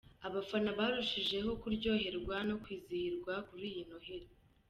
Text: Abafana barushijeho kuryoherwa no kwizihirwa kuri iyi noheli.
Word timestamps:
Abafana 0.27 0.69
barushijeho 0.79 1.49
kuryoherwa 1.61 2.35
no 2.49 2.55
kwizihirwa 2.63 3.33
kuri 3.47 3.65
iyi 3.71 3.83
noheli. 3.89 4.29